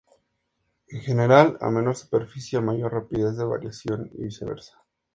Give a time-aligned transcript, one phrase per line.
[0.87, 4.81] En general, a menor superficie, mayor rapidez de variación y viceversa.